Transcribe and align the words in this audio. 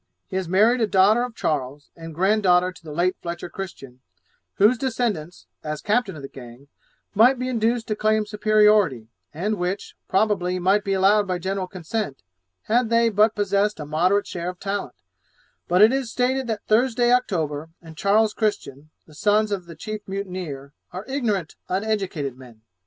He 0.29 0.35
has 0.35 0.49
married 0.49 0.81
a 0.81 0.87
daughter 0.87 1.21
of 1.21 1.35
Charles, 1.35 1.91
and 1.95 2.15
grand 2.15 2.41
daughter 2.41 2.71
to 2.71 2.83
the 2.83 2.91
late 2.91 3.17
Fletcher 3.21 3.49
Christian, 3.49 3.99
whose 4.55 4.79
descendants, 4.79 5.45
as 5.63 5.79
captain 5.79 6.15
of 6.15 6.23
the 6.23 6.27
gang, 6.27 6.69
might 7.13 7.37
be 7.37 7.47
induced 7.47 7.85
to 7.87 7.95
claim 7.95 8.25
superiority, 8.25 9.09
and 9.31 9.59
which, 9.59 9.93
probably, 10.07 10.57
might 10.57 10.83
be 10.83 10.93
allowed 10.93 11.27
by 11.27 11.37
general 11.37 11.67
consent, 11.67 12.23
had 12.63 12.89
they 12.89 13.09
but 13.09 13.35
possessed 13.35 13.79
a 13.79 13.85
moderate 13.85 14.25
share 14.25 14.49
of 14.49 14.59
talent; 14.59 14.95
but 15.67 15.83
it 15.83 15.93
is 15.93 16.09
stated 16.09 16.47
that 16.47 16.65
Thursday 16.65 17.13
October 17.13 17.69
and 17.79 17.95
Charles 17.95 18.33
Christian, 18.33 18.89
the 19.05 19.13
sons 19.13 19.51
of 19.51 19.67
the 19.67 19.75
chief 19.75 20.01
mutineer, 20.07 20.73
are 20.91 21.05
ignorant, 21.07 21.53
uneducated 21.69 22.35
men. 22.35 22.61